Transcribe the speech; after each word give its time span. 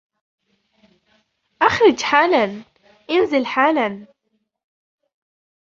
اخرج 1.61 2.01
حالا! 2.03 2.63
انزل 3.09 3.45
حالا! 3.45 4.05